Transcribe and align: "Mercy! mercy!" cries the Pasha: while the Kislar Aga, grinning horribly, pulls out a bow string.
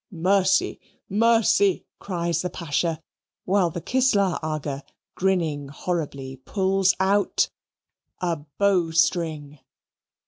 "Mercy! 0.09 0.79
mercy!" 1.07 1.85
cries 1.99 2.41
the 2.41 2.49
Pasha: 2.49 3.03
while 3.45 3.69
the 3.69 3.79
Kislar 3.81 4.39
Aga, 4.41 4.81
grinning 5.13 5.67
horribly, 5.67 6.37
pulls 6.37 6.95
out 6.99 7.51
a 8.19 8.37
bow 8.57 8.89
string. 8.89 9.59